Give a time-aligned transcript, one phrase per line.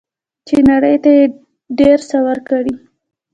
[0.47, 1.23] چې نړۍ ته یې
[1.79, 2.75] ډیر څه ورکړي.